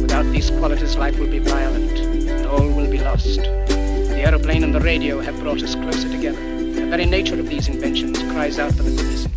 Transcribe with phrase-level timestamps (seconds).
[0.00, 1.98] Without these qualities, life will be violent,
[2.28, 3.36] and all will be lost.
[3.36, 6.40] The aeroplane and the radio have brought us closer together.
[6.72, 9.29] The very nature of these inventions cries out for the goodness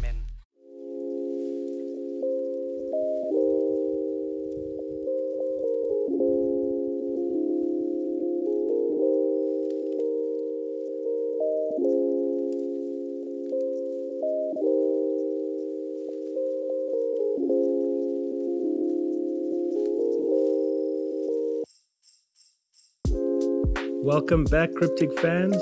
[24.13, 25.57] Welcome back, Cryptic fans,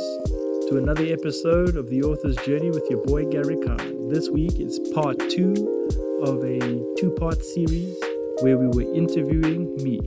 [0.67, 4.09] to another episode of The Author's Journey with your boy Gary Khan.
[4.09, 5.53] This week is part two
[6.21, 6.59] of a
[6.99, 7.95] two part series
[8.41, 10.01] where we were interviewing me.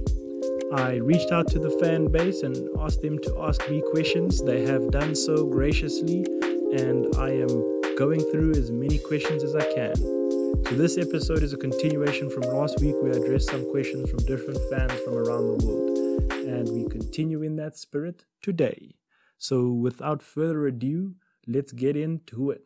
[0.74, 4.44] I reached out to the fan base and asked them to ask me questions.
[4.44, 6.26] They have done so graciously,
[6.76, 7.48] and I am
[7.96, 9.96] going through as many questions as I can.
[9.96, 14.60] So, this episode is a continuation from last week We addressed some questions from different
[14.68, 15.93] fans from around the world
[16.44, 18.94] and we continue in that spirit today.
[19.38, 21.14] So, without further ado,
[21.46, 22.64] let's get into it.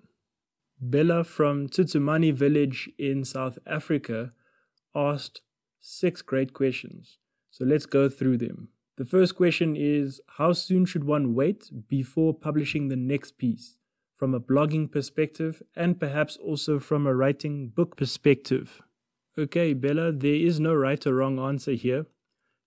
[0.81, 4.33] Bella from Tsutsumani village in South Africa
[4.95, 5.43] asked
[5.81, 7.19] six great questions.
[7.51, 8.69] So, let's go through them.
[8.97, 13.77] The first question is How soon should one wait before publishing the next piece?
[14.17, 18.83] From a blogging perspective, and perhaps also from a writing book perspective.
[19.39, 22.07] Okay, Bella, there is no right or wrong answer here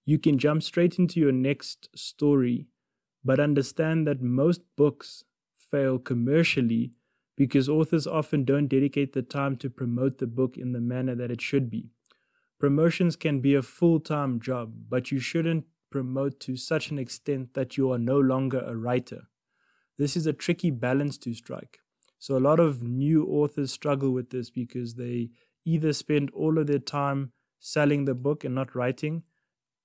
[0.06, 2.67] you can jump straight into your next story,
[3.23, 5.23] but understand that most books
[5.57, 6.94] fail commercially
[7.38, 11.31] because authors often don't dedicate the time to promote the book in the manner that
[11.31, 11.90] it should be.
[12.59, 17.53] Promotions can be a full time job, but you shouldn't promote to such an extent
[17.53, 19.23] that you are no longer a writer.
[19.97, 21.79] This is a tricky balance to strike.
[22.19, 25.31] So, a lot of new authors struggle with this because they
[25.66, 29.23] either spend all of their time selling the book and not writing,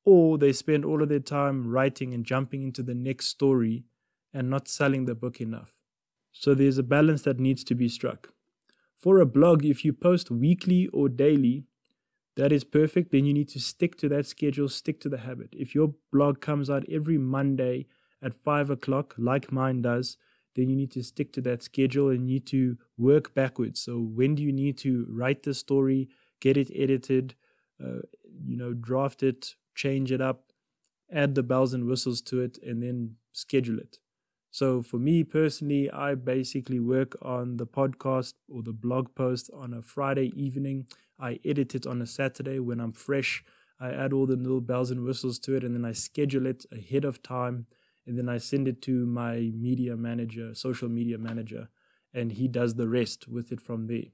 [0.07, 3.85] or they spend all of their time writing and jumping into the next story
[4.33, 5.75] and not selling the book enough.
[6.33, 8.31] So there's a balance that needs to be struck.
[8.97, 11.65] For a blog, if you post weekly or daily,
[12.37, 13.11] that is perfect.
[13.11, 15.49] Then you need to stick to that schedule, stick to the habit.
[15.53, 17.87] If your blog comes out every Monday
[18.23, 20.17] at five o'clock, like mine does,
[20.55, 23.81] then you need to stick to that schedule and you need to work backwards.
[23.81, 26.09] So, when do you need to write the story,
[26.41, 27.35] get it edited,
[27.83, 28.03] uh,
[28.45, 30.53] you know, draft it, change it up,
[31.13, 33.99] add the bells and whistles to it, and then schedule it.
[34.51, 39.75] So for me personally, I basically work on the podcast or the blog post on
[39.75, 40.87] a Friday evening.
[41.21, 43.45] I edit it on a Saturday when I'm fresh.
[43.79, 46.65] I add all the little bells and whistles to it, and then I schedule it
[46.73, 47.67] ahead of time.
[48.07, 51.69] And then I send it to my media manager, social media manager,
[52.15, 54.11] and he does the rest with it from there.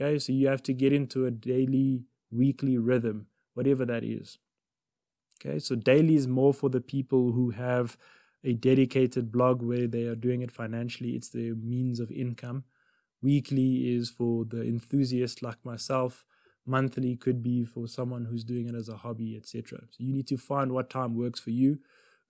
[0.00, 4.38] Okay, so you have to get into a daily, weekly rhythm, whatever that is.
[5.44, 7.96] Okay, so daily is more for the people who have
[8.44, 12.64] a dedicated blog where they are doing it financially, it's their means of income.
[13.22, 16.24] Weekly is for the enthusiast like myself.
[16.64, 19.80] Monthly could be for someone who's doing it as a hobby, etc.
[19.90, 21.78] So you need to find what time works for you.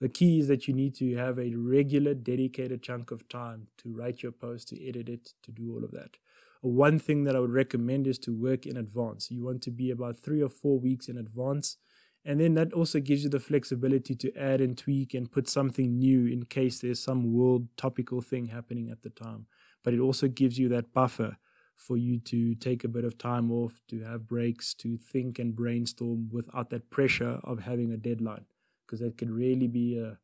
[0.00, 3.94] The key is that you need to have a regular, dedicated chunk of time to
[3.94, 6.16] write your post, to edit it, to do all of that.
[6.62, 9.30] One thing that I would recommend is to work in advance.
[9.30, 11.76] You want to be about three or four weeks in advance
[12.24, 15.98] and then that also gives you the flexibility to add and tweak and put something
[15.98, 19.46] new in case there's some world topical thing happening at the time.
[19.82, 21.36] But it also gives you that buffer
[21.76, 25.56] for you to take a bit of time off, to have breaks, to think and
[25.56, 28.44] brainstorm without that pressure of having a deadline,
[28.86, 30.18] because that can really be a,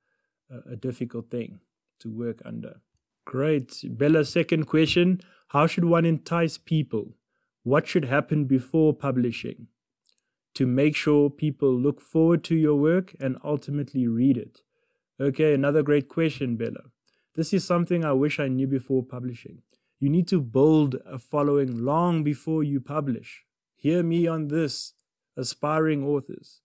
[0.54, 1.58] a, a difficult thing
[1.98, 2.80] to work under.
[3.24, 3.82] Great.
[3.84, 7.16] Bella's second question How should one entice people?
[7.64, 9.66] What should happen before publishing?
[10.58, 14.62] To make sure people look forward to your work and ultimately read it?
[15.20, 16.90] Okay, another great question, Bella.
[17.36, 19.62] This is something I wish I knew before publishing.
[20.00, 23.44] You need to build a following long before you publish.
[23.76, 24.94] Hear me on this,
[25.36, 26.60] aspiring authors.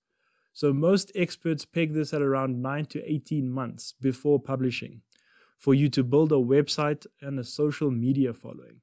[0.54, 5.02] So, most experts peg this at around 9 to 18 months before publishing
[5.60, 8.82] for you to build a website and a social media following.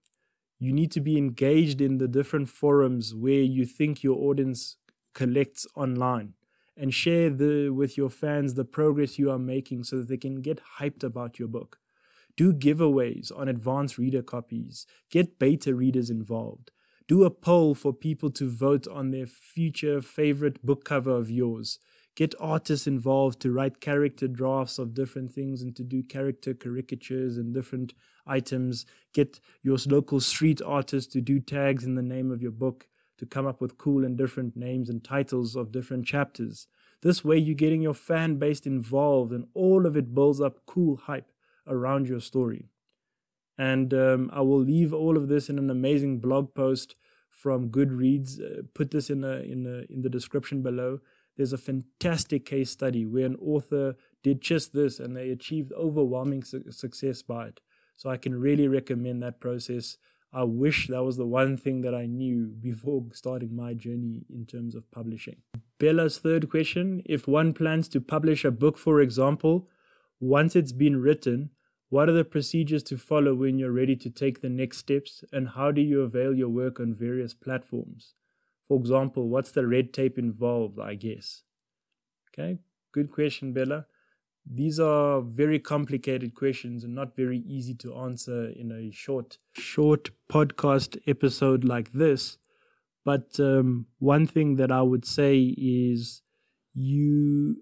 [0.61, 4.77] You need to be engaged in the different forums where you think your audience
[5.15, 6.35] collects online
[6.77, 10.41] and share the, with your fans the progress you are making so that they can
[10.41, 11.79] get hyped about your book.
[12.37, 16.71] Do giveaways on advanced reader copies, get beta readers involved
[17.11, 21.81] do a poll for people to vote on their future favorite book cover of yours.
[22.15, 27.37] Get artists involved to write character drafts of different things and to do character caricatures
[27.37, 27.95] and different
[28.29, 28.87] items.
[29.13, 32.87] Get your local street artists to do tags in the name of your book
[33.21, 36.67] to come up with cool and different names and titles of different chapters.
[37.03, 40.97] This way, you're getting your fan base involved, and all of it builds up cool
[40.97, 41.31] hype
[41.67, 42.71] around your story.
[43.59, 46.97] And um, I will leave all of this in an amazing blog post
[47.29, 48.41] from Goodreads.
[48.41, 51.01] Uh, put this in the in the in the description below.
[51.37, 56.43] There's a fantastic case study where an author did just this and they achieved overwhelming
[56.43, 57.61] su- success by it.
[57.97, 59.99] So I can really recommend that process.
[60.33, 64.47] I wish that was the one thing that I knew before starting my journey in
[64.47, 65.37] terms of publishing.
[65.79, 69.69] Bella's third question If one plans to publish a book, for example,
[70.21, 71.51] once it's been written,
[71.89, 75.49] what are the procedures to follow when you're ready to take the next steps, and
[75.49, 78.15] how do you avail your work on various platforms?
[78.69, 81.43] For example, what's the red tape involved, I guess?
[82.29, 82.59] Okay,
[82.93, 83.87] good question, Bella.
[84.47, 90.11] These are very complicated questions and not very easy to answer in a short, short
[90.31, 92.39] podcast episode like this.
[93.05, 96.23] But um, one thing that I would say is
[96.75, 97.57] you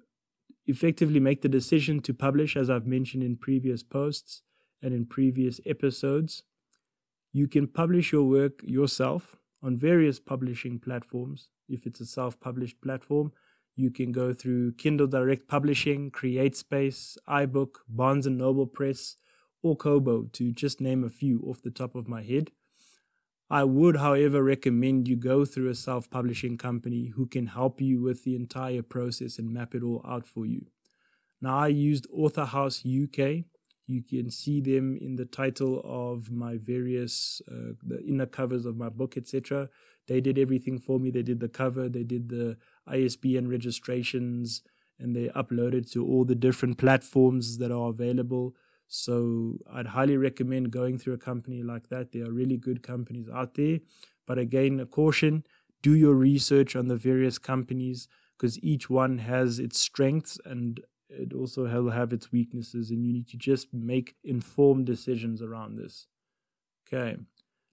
[0.66, 4.42] effectively make the decision to publish, as I've mentioned in previous posts
[4.82, 6.42] and in previous episodes.
[7.32, 11.48] You can publish your work yourself on various publishing platforms.
[11.68, 13.32] If it's a self published platform,
[13.78, 19.14] you can go through Kindle Direct Publishing, CreateSpace, iBook, Barnes and Noble Press,
[19.62, 22.50] or Kobo, to just name a few off the top of my head.
[23.48, 28.02] I would, however, recommend you go through a self publishing company who can help you
[28.02, 30.66] with the entire process and map it all out for you.
[31.40, 33.44] Now, I used Author House UK.
[33.86, 38.76] You can see them in the title of my various, uh, the inner covers of
[38.76, 39.70] my book, etc.
[40.08, 41.10] They did everything for me.
[41.10, 42.58] They did the cover, they did the
[42.90, 44.62] ISBN registrations,
[44.98, 48.54] and they're uploaded to all the different platforms that are available.
[48.88, 52.12] So I'd highly recommend going through a company like that.
[52.12, 53.80] There are really good companies out there.
[54.26, 55.44] But again, a caution
[55.82, 61.32] do your research on the various companies because each one has its strengths and it
[61.32, 66.06] also will have its weaknesses, and you need to just make informed decisions around this.
[66.86, 67.16] Okay.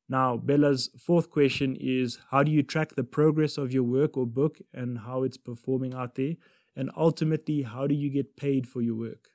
[0.08, 4.26] Now, Bella's fourth question is How do you track the progress of your work or
[4.26, 6.36] book and how it's performing out there?
[6.76, 9.30] And ultimately, how do you get paid for your work?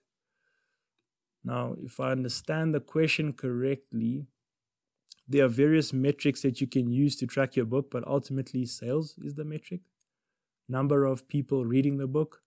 [1.43, 4.27] Now, if I understand the question correctly,
[5.27, 9.17] there are various metrics that you can use to track your book, but ultimately, sales
[9.23, 9.81] is the metric.
[10.69, 12.43] Number of people reading the book.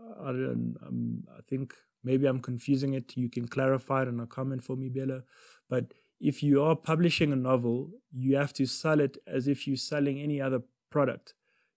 [0.00, 3.16] I, um, I think maybe I'm confusing it.
[3.16, 5.22] You can clarify it in a comment for me, Bella.
[5.68, 9.76] But if you are publishing a novel, you have to sell it as if you're
[9.76, 11.34] selling any other product.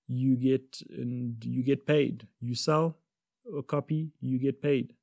[0.08, 2.28] You get and you get paid.
[2.40, 2.98] You sell
[3.58, 4.94] a copy, you get paid.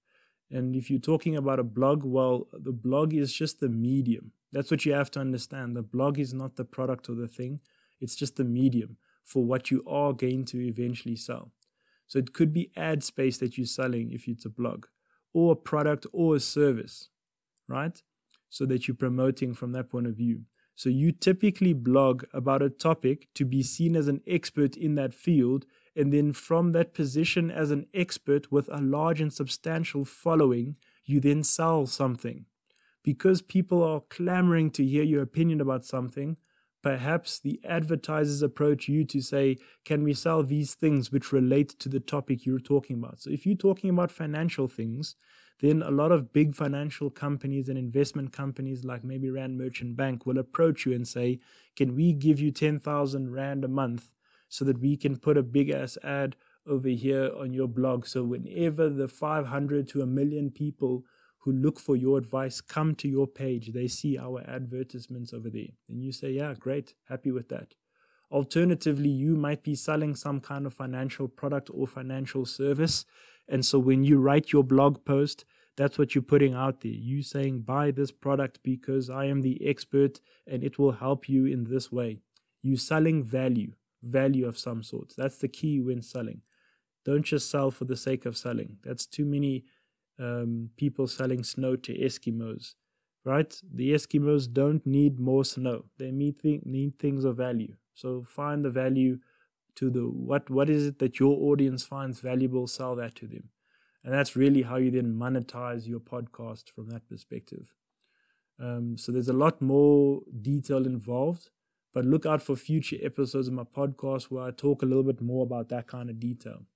[0.50, 4.32] And if you're talking about a blog, well, the blog is just the medium.
[4.52, 5.76] That's what you have to understand.
[5.76, 7.60] The blog is not the product or the thing,
[8.00, 11.52] it's just the medium for what you are going to eventually sell.
[12.06, 14.86] So it could be ad space that you're selling if it's a blog,
[15.34, 17.10] or a product or a service,
[17.68, 18.02] right?
[18.50, 20.42] So that you're promoting from that point of view.
[20.74, 25.12] So you typically blog about a topic to be seen as an expert in that
[25.12, 25.66] field
[25.98, 31.18] and then from that position as an expert with a large and substantial following, you
[31.18, 32.44] then sell something.
[33.02, 36.36] Because people are clamoring to hear your opinion about something,
[36.84, 41.88] perhaps the advertisers approach you to say, Can we sell these things which relate to
[41.88, 43.20] the topic you're talking about?
[43.20, 45.16] So if you're talking about financial things,
[45.60, 50.24] then a lot of big financial companies and investment companies like maybe Rand Merchant Bank
[50.24, 51.40] will approach you and say,
[51.76, 54.10] Can we give you 10,000 Rand a month
[54.48, 56.36] so that we can put a big ass ad
[56.66, 58.06] over here on your blog.
[58.06, 61.04] So whenever the 500 to a million people
[61.38, 65.68] who look for your advice come to your page, they see our advertisements over there.
[65.88, 67.74] And you say, Yeah, great, happy with that.
[68.30, 73.06] Alternatively, you might be selling some kind of financial product or financial service.
[73.48, 75.44] And so when you write your blog post,
[75.76, 76.92] that's what you're putting out there.
[76.92, 81.46] You saying, buy this product because I am the expert and it will help you
[81.46, 82.18] in this way.
[82.62, 85.14] You selling value, value of some sort.
[85.16, 86.42] That's the key when selling.
[87.04, 88.78] Don't just sell for the sake of selling.
[88.84, 89.64] That's too many
[90.18, 92.74] um, people selling snow to Eskimos,
[93.24, 93.58] right?
[93.72, 95.84] The Eskimos don't need more snow.
[95.96, 97.76] They need, th- need things of value.
[97.94, 99.20] So find the value
[99.78, 103.50] to the what what is it that your audience finds valuable, sell that to them.
[104.04, 107.74] And that's really how you then monetize your podcast from that perspective.
[108.60, 111.50] Um, so there's a lot more detail involved,
[111.94, 115.20] but look out for future episodes of my podcast where I talk a little bit
[115.20, 116.66] more about that kind of detail.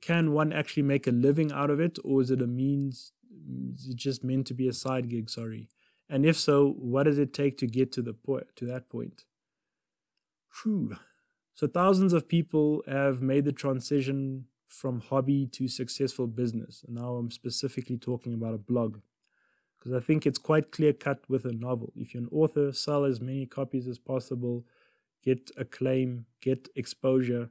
[0.00, 3.12] Can one actually make a living out of it, or is it a means?
[3.74, 5.30] Is it just meant to be a side gig?
[5.30, 5.68] Sorry.
[6.08, 9.24] And if so, what does it take to get to the point to that point?
[10.62, 10.96] Whew.
[11.54, 16.82] So thousands of people have made the transition from hobby to successful business.
[16.86, 18.98] And now I'm specifically talking about a blog.
[19.78, 21.92] Because I think it's quite clear cut with a novel.
[21.94, 24.64] If you're an author, sell as many copies as possible,
[25.22, 27.50] get acclaim, get exposure,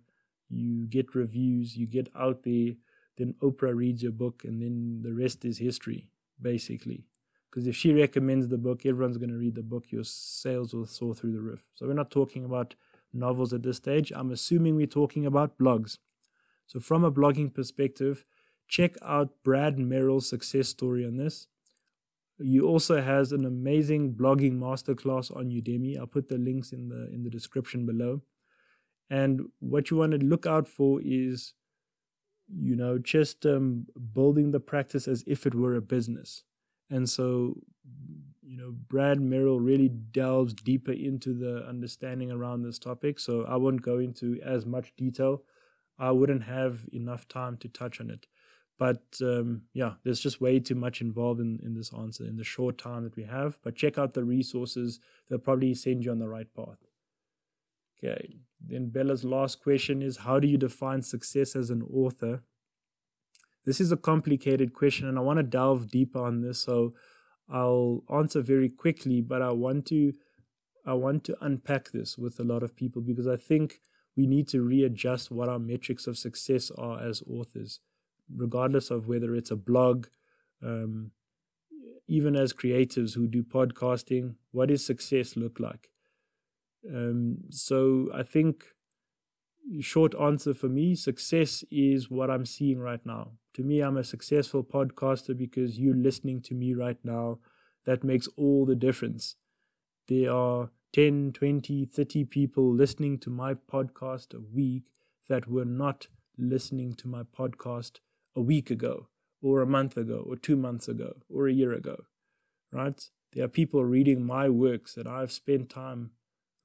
[0.50, 2.74] you get reviews, you get out there,
[3.18, 6.10] then Oprah reads your book, and then the rest is history,
[6.42, 7.06] basically.
[7.50, 10.88] Because if she recommends the book, everyone's going to read the book, your sales will
[10.88, 11.64] soar through the roof.
[11.76, 12.74] So we're not talking about
[13.14, 14.12] novels at this stage.
[14.16, 15.98] I'm assuming we're talking about blogs.
[16.68, 18.26] So, from a blogging perspective,
[18.68, 21.48] check out Brad Merrill's success story on this.
[22.42, 25.98] He also has an amazing blogging masterclass on Udemy.
[25.98, 28.22] I'll put the links in the in the description below.
[29.10, 31.54] And what you want to look out for is,
[32.48, 36.44] you know, just um, building the practice as if it were a business.
[36.90, 37.58] And so,
[38.46, 43.20] you know, Brad Merrill really delves deeper into the understanding around this topic.
[43.20, 45.44] So I won't go into as much detail.
[45.98, 48.28] I wouldn't have enough time to touch on it.
[48.80, 52.44] But um, yeah, there's just way too much involved in, in this answer in the
[52.44, 53.60] short time that we have.
[53.64, 56.80] But check out the resources, they'll probably send you on the right path.
[58.04, 62.44] Okay, then Bella's last question is How do you define success as an author?
[63.66, 66.60] This is a complicated question, and I want to delve deeper on this.
[66.60, 66.94] So
[67.52, 70.14] I'll answer very quickly, but I want to
[70.86, 73.80] I want to unpack this with a lot of people because I think
[74.18, 77.80] we need to readjust what our metrics of success are as authors,
[78.34, 80.08] regardless of whether it's a blog,
[80.62, 81.12] um,
[82.08, 84.36] even as creatives who do podcasting.
[84.52, 85.90] What does success look like?
[86.88, 88.66] Um, so I think
[89.80, 93.32] short answer for me, success is what I'm seeing right now.
[93.56, 97.40] To me, I'm a successful podcaster because you listening to me right now,
[97.86, 99.36] that makes all the difference.
[100.08, 104.84] There are 10, 20, 30 people listening to my podcast a week
[105.30, 106.08] that were not
[106.38, 107.98] listening to my podcast
[108.36, 109.08] a week ago,
[109.42, 112.06] or a month ago, or two months ago, or a year ago,
[112.72, 113.08] right?
[113.34, 116.12] There are people reading my works that I've spent time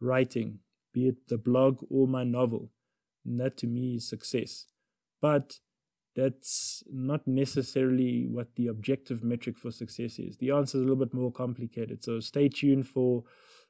[0.00, 0.61] writing,
[0.95, 2.71] be it the blog or my novel.
[3.26, 4.66] And that to me is success.
[5.21, 5.59] But
[6.18, 10.37] that's not necessarily what the objective metric for success is.
[10.38, 12.02] The answer is a little bit more complicated.
[12.02, 13.25] So stay tuned for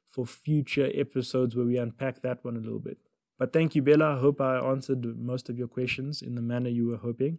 [0.09, 2.97] for future episodes where we unpack that one a little bit.
[3.37, 4.15] But thank you, Bella.
[4.15, 7.37] I hope I answered most of your questions in the manner you were hoping.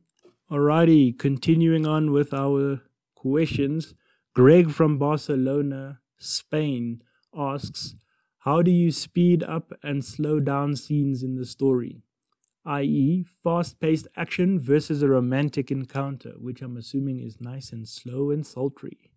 [0.50, 2.82] Alrighty, continuing on with our
[3.16, 3.94] questions.
[4.34, 7.02] Greg from Barcelona, Spain
[7.36, 7.96] asks,
[8.44, 12.02] how do you speed up and slow down scenes in the story?
[12.64, 18.30] i.e., fast paced action versus a romantic encounter, which I'm assuming is nice and slow
[18.30, 19.10] and sultry.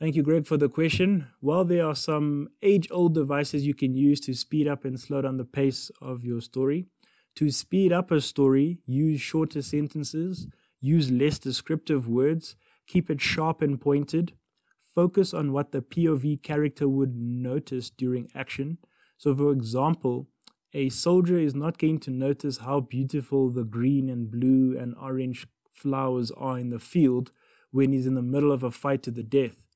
[0.00, 1.26] Thank you, Greg, for the question.
[1.40, 5.22] While there are some age old devices you can use to speed up and slow
[5.22, 6.86] down the pace of your story,
[7.34, 10.46] to speed up a story, use shorter sentences,
[10.80, 14.34] use less descriptive words, keep it sharp and pointed,
[14.94, 18.78] focus on what the POV character would notice during action.
[19.16, 20.28] So, for example,
[20.74, 25.46] a soldier is not going to notice how beautiful the green and blue and orange
[25.72, 27.30] flowers are in the field
[27.70, 29.66] when he's in the middle of a fight to the death.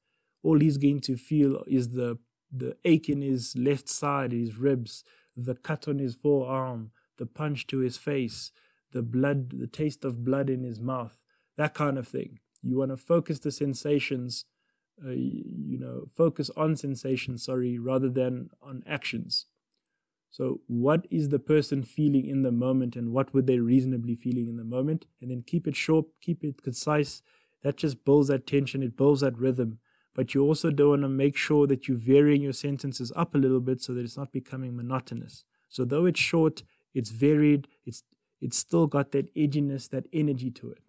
[0.43, 2.19] All he's going to feel is the,
[2.51, 5.05] the ache in his left side, his ribs,
[5.37, 8.51] the cut on his forearm, the punch to his face,
[8.93, 11.17] the blood, the taste of blood in his mouth,
[11.57, 12.39] that kind of thing.
[12.63, 14.45] You want to focus the sensations
[15.05, 19.47] uh, you know focus on sensations sorry rather than on actions
[20.33, 24.49] so what is the person feeling in the moment and what would they reasonably feeling
[24.49, 27.23] in the moment and then keep it short keep it concise
[27.63, 29.79] that just builds that tension it builds that rhythm
[30.15, 33.39] but you also don't want to make sure that you're varying your sentences up a
[33.39, 35.45] little bit so that it's not becoming monotonous.
[35.69, 36.63] So though it's short,
[36.95, 38.03] it's varied, it's
[38.41, 40.83] it's still got that edginess, that energy to it.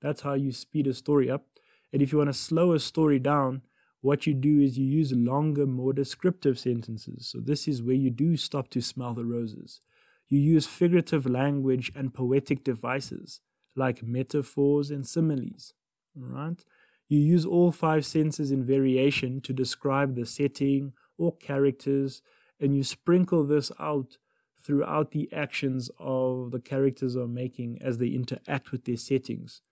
[0.00, 1.46] That's how you speed a story up.
[1.92, 3.62] And if you want to slow a story down,
[4.02, 7.26] what you do is you use longer, more descriptive sentences.
[7.28, 9.80] So this is where you do stop to smell the roses.
[10.28, 13.40] You use figurative language and poetic devices
[13.76, 15.72] like metaphors and similes.
[16.16, 16.62] Right?
[17.08, 22.22] You use all five senses in variation to describe the setting or characters,
[22.58, 24.18] and you sprinkle this out
[24.60, 29.62] throughout the actions of the characters are making as they interact with their settings.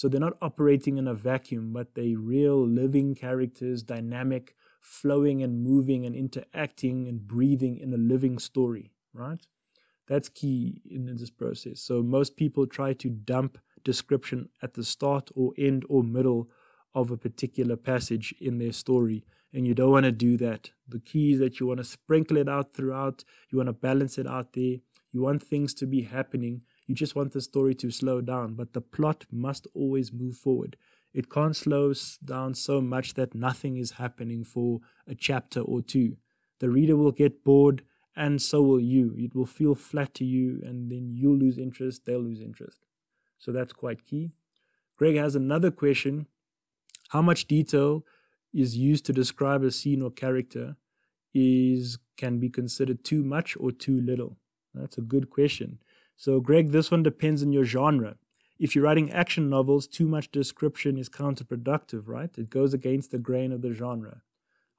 [0.00, 5.62] So they're not operating in a vacuum, but they real living characters, dynamic, flowing and
[5.62, 9.46] moving and interacting and breathing in a living story, right?
[10.08, 11.82] That's key in this process.
[11.82, 16.48] So most people try to dump description at the start or end or middle
[16.94, 20.70] of a particular passage in their story and you don't want to do that.
[20.88, 24.16] The key is that you want to sprinkle it out throughout, you want to balance
[24.16, 24.78] it out there,
[25.12, 28.72] you want things to be happening, you just want the story to slow down, but
[28.72, 30.76] the plot must always move forward.
[31.14, 31.92] It can't slow
[32.24, 36.16] down so much that nothing is happening for a chapter or two.
[36.58, 37.84] The reader will get bored,
[38.16, 39.14] and so will you.
[39.16, 42.80] It will feel flat to you, and then you'll lose interest, they'll lose interest.
[43.38, 44.32] So that's quite key.
[44.96, 46.26] Greg has another question
[47.10, 48.04] How much detail
[48.52, 50.74] is used to describe a scene or character
[51.32, 54.38] is can be considered too much or too little?
[54.74, 55.78] That's a good question.
[56.20, 58.16] So, Greg, this one depends on your genre.
[58.58, 62.28] If you're writing action novels, too much description is counterproductive, right?
[62.36, 64.20] It goes against the grain of the genre.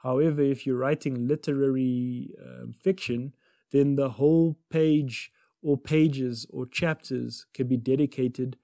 [0.04, 3.34] However, if you're writing literary uh, fiction,
[3.72, 5.32] then the whole page
[5.64, 8.58] or pages or chapters can be dedicated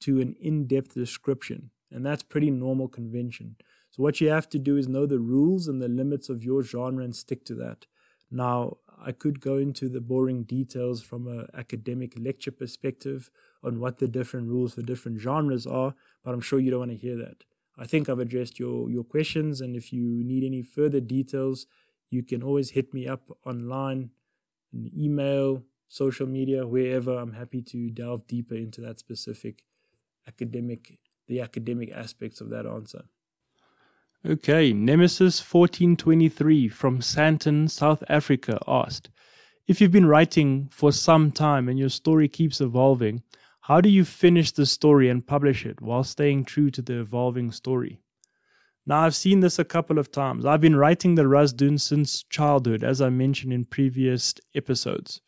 [0.00, 1.70] to an in depth description.
[1.92, 3.54] And that's pretty normal convention.
[3.92, 6.64] So what you have to do is know the rules and the limits of your
[6.64, 7.86] genre and stick to that.
[8.28, 13.30] Now, I could go into the boring details from an academic lecture perspective
[13.62, 16.90] on what the different rules for different genres are, but I'm sure you don't want
[16.92, 17.44] to hear that.
[17.76, 21.66] I think I've addressed your, your questions, and if you need any further details,
[22.10, 24.10] you can always hit me up online,
[24.72, 27.16] in email, social media, wherever.
[27.16, 29.64] I'm happy to delve deeper into that specific
[30.26, 33.04] academic, the academic aspects of that answer.
[34.26, 39.10] Okay, Nemesis 1423 from Sandton, South Africa asked
[39.66, 43.22] If you've been writing for some time and your story keeps evolving,
[43.60, 47.52] how do you finish the story and publish it while staying true to the evolving
[47.52, 48.00] story?
[48.86, 50.46] Now, I've seen this a couple of times.
[50.46, 55.20] I've been writing the Razdun since childhood, as I mentioned in previous episodes.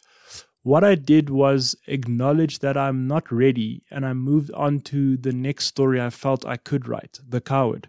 [0.62, 5.34] What I did was acknowledge that I'm not ready and I moved on to the
[5.34, 7.88] next story I felt I could write, The Coward.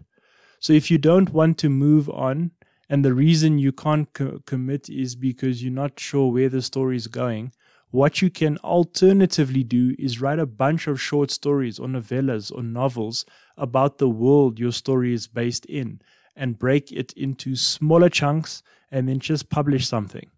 [0.60, 2.50] So if you don't want to move on,
[2.88, 6.96] and the reason you can't co- commit is because you're not sure where the story
[6.96, 7.52] is going,
[7.90, 12.62] what you can alternatively do is write a bunch of short stories or novellas or
[12.62, 13.24] novels
[13.56, 16.00] about the world your story is based in
[16.36, 20.30] and break it into smaller chunks and then just publish something.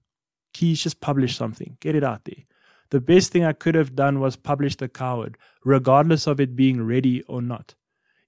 [0.53, 2.45] Key is just publish something, get it out there.
[2.91, 6.85] The best thing I could have done was publish The Coward, regardless of it being
[6.85, 7.75] ready or not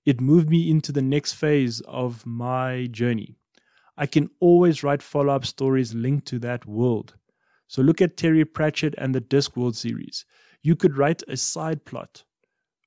[0.05, 3.37] it moved me into the next phase of my journey.
[3.97, 7.15] I can always write follow up stories linked to that world.
[7.69, 10.25] So look at Terry Pratchett and the Discworld series.
[10.63, 12.25] You could write a side plot,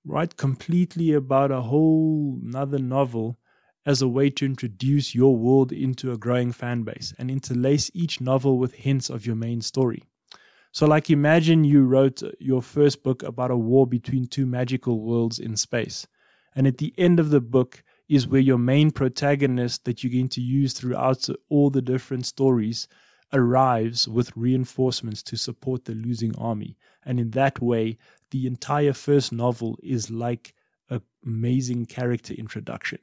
[0.05, 3.39] write completely about a whole another novel
[3.85, 8.19] as a way to introduce your world into a growing fan base and interlace each
[8.19, 10.03] novel with hints of your main story.
[10.71, 15.39] So, like, imagine you wrote your first book about a war between two magical worlds
[15.39, 16.05] in space.
[16.55, 20.29] And at the end of the book is where your main protagonist that you're going
[20.29, 22.87] to use throughout all the different stories
[23.33, 26.77] arrives with reinforcements to support the losing army.
[27.03, 27.97] And in that way,
[28.31, 30.53] the entire first novel is like
[30.89, 32.99] an amazing character introduction,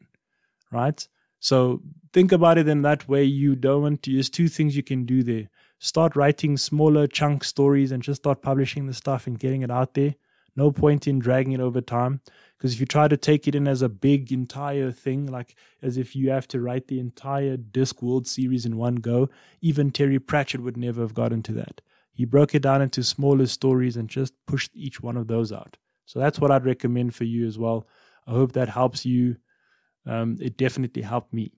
[0.71, 1.07] right?
[1.41, 3.25] So think about it in that way.
[3.25, 5.51] You don't want to, there's two things you can do there.
[5.81, 9.95] Start writing smaller chunk stories and just start publishing the stuff and getting it out
[9.95, 10.15] there.
[10.55, 12.21] No point in dragging it over time.
[12.57, 15.97] Because if you try to take it in as a big entire thing, like as
[15.97, 19.29] if you have to write the entire Discworld series in one go,
[19.61, 21.81] even Terry Pratchett would never have gotten to that.
[22.12, 25.77] He broke it down into smaller stories and just pushed each one of those out.
[26.05, 27.88] So that's what I'd recommend for you as well.
[28.27, 29.37] I hope that helps you.
[30.07, 31.53] Um, it definitely helped me.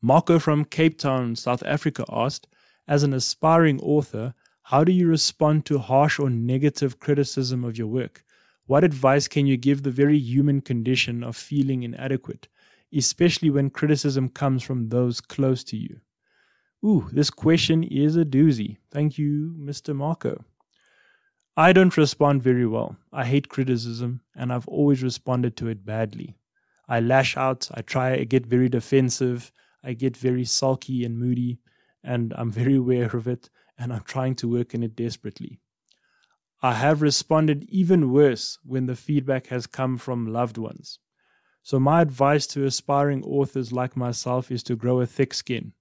[0.00, 2.46] Marco from Cape Town, South Africa asked,
[2.86, 4.34] as an aspiring author,
[4.70, 8.24] how do you respond to harsh or negative criticism of your work?
[8.66, 12.48] What advice can you give the very human condition of feeling inadequate?
[12.92, 16.00] especially when criticism comes from those close to you?
[16.84, 18.76] Ooh, this question is a doozy.
[18.90, 19.94] Thank you, Mr.
[19.94, 20.44] Marco.
[21.56, 22.96] I don't respond very well.
[23.12, 26.36] I hate criticism, and I've always responded to it badly.
[26.88, 29.52] I lash out, I try, I get very defensive,
[29.82, 31.58] I get very sulky and moody,
[32.04, 35.60] and I'm very aware of it, and I'm trying to work in it desperately.
[36.60, 40.98] I have responded even worse when the feedback has come from loved ones.
[41.62, 45.72] So, my advice to aspiring authors like myself is to grow a thick skin.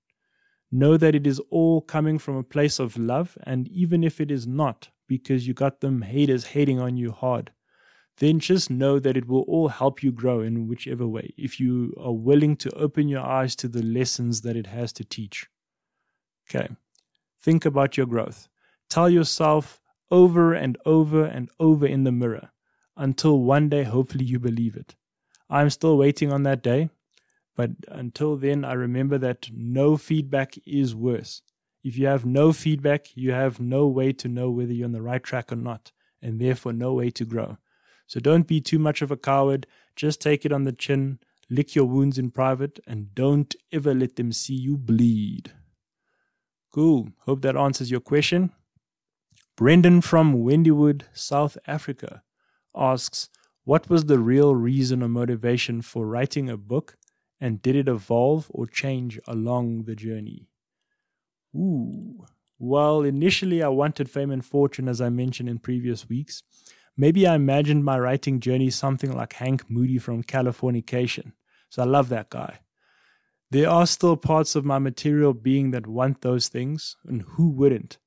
[0.71, 4.29] Know that it is all coming from a place of love, and even if it
[4.29, 7.51] is not, because you got them haters hating on you hard,
[8.17, 11.93] then just know that it will all help you grow in whichever way if you
[11.99, 15.47] are willing to open your eyes to the lessons that it has to teach.
[16.49, 16.67] Okay,
[17.47, 18.49] think about your growth.
[18.89, 19.79] Tell yourself
[20.11, 22.49] over and over and over in the mirror
[22.97, 24.95] until one day, hopefully, you believe it.
[25.49, 26.89] I'm still waiting on that day,
[27.55, 31.41] but until then, I remember that no feedback is worse.
[31.85, 35.01] If you have no feedback, you have no way to know whether you're on the
[35.01, 37.57] right track or not, and therefore no way to grow.
[38.07, 39.67] So don't be too much of a coward.
[39.95, 44.17] Just take it on the chin, lick your wounds in private, and don't ever let
[44.17, 45.53] them see you bleed.
[46.77, 47.07] Cool.
[47.25, 48.51] Hope that answers your question.
[49.55, 52.21] Brendan from Wendywood, South Africa
[52.75, 53.29] asks,
[53.63, 56.95] What was the real reason or motivation for writing a book,
[57.41, 60.49] and did it evolve or change along the journey?
[61.55, 62.27] Ooh.
[62.59, 66.43] Well, initially I wanted fame and fortune, as I mentioned in previous weeks.
[66.95, 71.31] Maybe I imagined my writing journey something like Hank Moody from Californication.
[71.71, 72.59] So I love that guy.
[73.49, 77.97] There are still parts of my material being that want those things, and who wouldn't?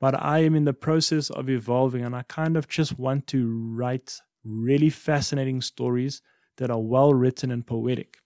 [0.00, 3.50] But I am in the process of evolving, and I kind of just want to
[3.74, 6.22] write really fascinating stories
[6.56, 8.16] that are well written and poetic.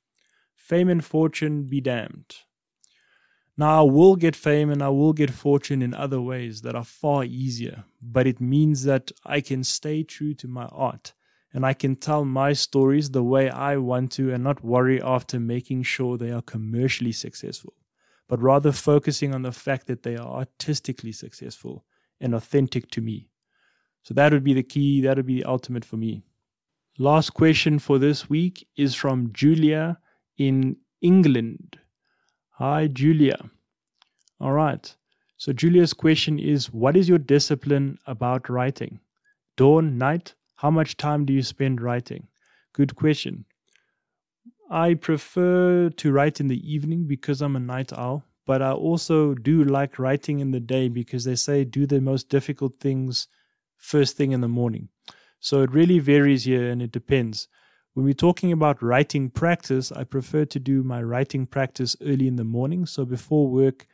[0.54, 2.36] Fame and fortune be damned.
[3.56, 6.84] Now, I will get fame and I will get fortune in other ways that are
[6.84, 11.12] far easier, but it means that I can stay true to my art
[11.52, 15.38] and I can tell my stories the way I want to and not worry after
[15.38, 17.74] making sure they are commercially successful,
[18.28, 21.84] but rather focusing on the fact that they are artistically successful
[22.20, 23.28] and authentic to me.
[24.02, 26.22] So that would be the key, that would be the ultimate for me.
[26.98, 29.98] Last question for this week is from Julia
[30.38, 31.78] in England.
[32.56, 33.50] Hi, Julia.
[34.40, 34.94] All right.
[35.36, 39.00] So, Julia's question is What is your discipline about writing?
[39.56, 40.34] Dawn, night?
[40.62, 42.28] How much time do you spend writing?
[42.72, 43.46] Good question.
[44.70, 49.34] I prefer to write in the evening because I'm a night owl, but I also
[49.34, 53.26] do like writing in the day because they say do the most difficult things
[53.76, 54.88] first thing in the morning.
[55.40, 57.48] So it really varies here and it depends.
[57.94, 62.36] When we're talking about writing practice, I prefer to do my writing practice early in
[62.36, 62.86] the morning.
[62.86, 63.88] So before work,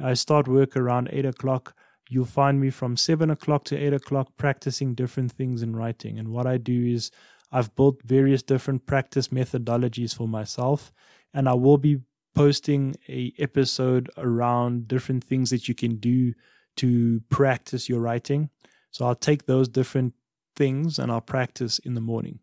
[0.00, 1.74] I start work around 8 o'clock.
[2.12, 6.18] You'll find me from 7 o'clock to 8 o'clock practicing different things in writing.
[6.18, 7.10] And what I do is
[7.50, 10.92] I've built various different practice methodologies for myself,
[11.32, 12.00] and I will be
[12.34, 16.34] posting a episode around different things that you can do
[16.76, 18.50] to practice your writing.
[18.90, 20.12] So I'll take those different
[20.54, 22.40] things and I'll practice in the morning.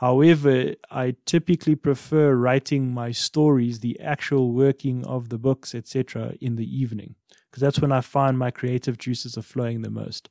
[0.00, 6.56] However, I typically prefer writing my stories, the actual working of the books, etc., in
[6.56, 7.14] the evening,
[7.56, 10.28] because that's when I find my creative juices are flowing the most.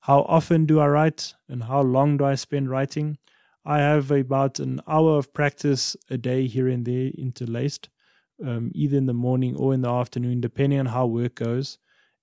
[0.00, 3.18] How often do I write and how long do I spend writing?
[3.66, 7.90] I have about an hour of practice a day here and there interlaced,
[8.42, 11.76] um, either in the morning or in the afternoon, depending on how work goes.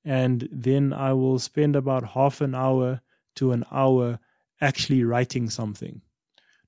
[0.03, 3.01] And then I will spend about half an hour
[3.35, 4.17] to an hour
[4.59, 6.01] actually writing something.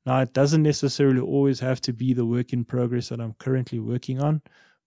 [0.05, 3.79] Now, it doesn't necessarily always have to be the work in progress that I'm currently
[3.79, 4.43] working on,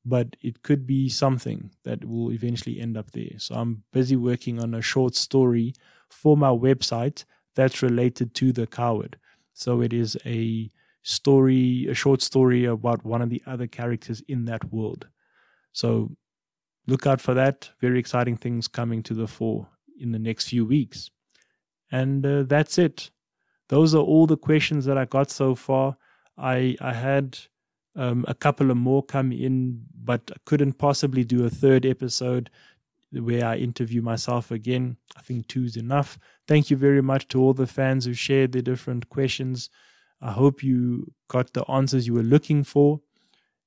[0.07, 3.39] but it could be something that will eventually end up there.
[3.39, 5.75] So I'm busy working on a short story
[6.09, 9.19] for my website that's related to the coward.
[9.53, 10.71] So it is a
[11.03, 15.09] story, a short story about one of the other characters in that world.
[15.73, 16.17] So
[16.87, 17.71] look out for that.
[17.81, 21.11] Very exciting things coming to the fore in the next few weeks.
[21.91, 23.11] And uh, that's it
[23.69, 25.97] those are all the questions that I got so far.
[26.39, 27.39] I I had
[27.97, 32.51] um, a couple of more come in, but I couldn't possibly do a third episode
[33.13, 34.97] where I interview myself again.
[35.17, 36.19] I think two's enough.
[36.47, 39.71] Thank you very much to all the fans who shared their different questions.
[40.21, 43.01] I hope you got the answers you were looking for.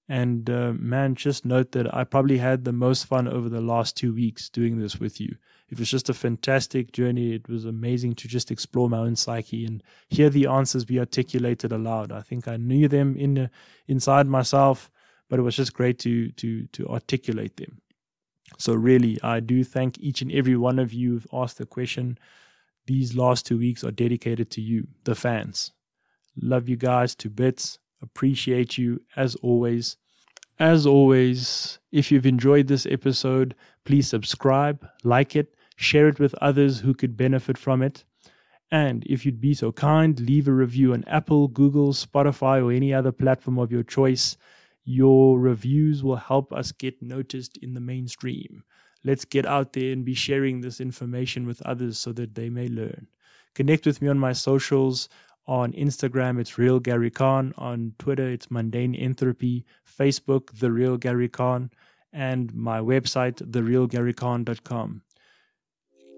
[0.10, 3.96] And uh, man, just note that I probably had the most fun over the last
[3.96, 5.36] two weeks doing this with you.
[5.70, 7.34] It was just a fantastic journey.
[7.36, 11.72] It was amazing to just explore my own psyche and hear the answers be articulated
[11.72, 12.12] aloud.
[12.12, 13.48] I think I knew them in uh,
[13.88, 14.90] inside myself,
[15.30, 17.80] but it was just great to to to articulate them.
[18.58, 22.18] So really, I do thank each and every one of you who've asked the question.
[22.88, 25.72] These last two weeks are dedicated to you, the fans.
[26.42, 27.78] Love you guys to bits.
[28.02, 29.98] Appreciate you as always.
[30.60, 36.80] As always, if you've enjoyed this episode, please subscribe, like it, share it with others
[36.80, 38.04] who could benefit from it.
[38.72, 42.94] And if you'd be so kind, leave a review on Apple, Google, Spotify, or any
[42.94, 44.38] other platform of your choice.
[44.84, 48.64] Your reviews will help us get noticed in the mainstream.
[49.04, 52.68] Let's get out there and be sharing this information with others so that they may
[52.68, 53.08] learn.
[53.56, 55.10] Connect with me on my socials.
[55.50, 57.56] On Instagram, it's Real Gary Khan.
[57.58, 59.66] On Twitter, it's Mundane Entropy.
[59.84, 61.72] Facebook, The Real Gary Khan.
[62.14, 65.02] And my website, therealgarykhan.com.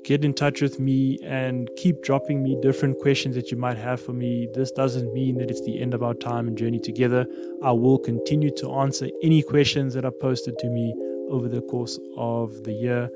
[0.04, 4.02] Get in touch with me and keep dropping me different questions that you might have
[4.02, 4.50] for me.
[4.54, 7.26] This doesn't mean that it's the end of our time and journey together.
[7.64, 10.94] I will continue to answer any questions that are posted to me
[11.30, 13.10] over the course of the year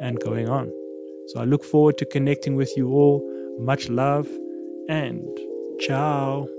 [0.00, 0.70] and going on.
[1.26, 3.20] So I look forward to connecting with you all.
[3.58, 4.28] Much love
[4.88, 5.26] and
[5.78, 6.55] Ciao.